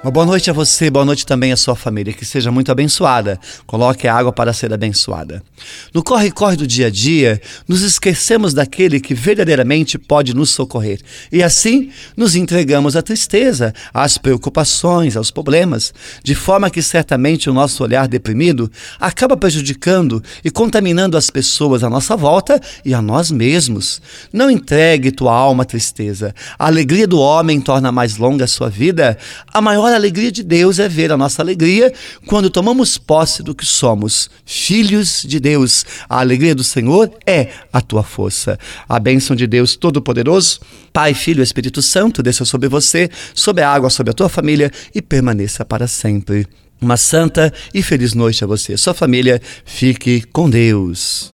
[0.00, 3.38] Uma boa noite a você, boa noite também à sua família, que seja muito abençoada.
[3.66, 5.42] Coloque a água para ser abençoada.
[5.92, 11.00] No corre-corre do dia a dia, nos esquecemos daquele que verdadeiramente pode nos socorrer.
[11.32, 17.52] E assim, nos entregamos à tristeza, às preocupações, aos problemas, de forma que certamente o
[17.52, 23.32] nosso olhar deprimido acaba prejudicando e contaminando as pessoas à nossa volta e a nós
[23.32, 24.00] mesmos.
[24.32, 26.32] Não entregue tua alma à tristeza.
[26.56, 29.18] A alegria do homem torna mais longa a sua vida.
[29.52, 31.92] A maior maior alegria de Deus é ver a nossa alegria
[32.26, 35.84] quando tomamos posse do que somos, filhos de Deus.
[36.08, 38.58] A alegria do Senhor é a tua força.
[38.86, 40.60] A bênção de Deus Todo-Poderoso,
[40.92, 44.70] Pai, Filho e Espírito Santo, desça sobre você, sobre a água, sobre a tua família
[44.94, 46.46] e permaneça para sempre.
[46.80, 48.76] Uma santa e feliz noite a você.
[48.76, 51.30] Sua família, fique com Deus.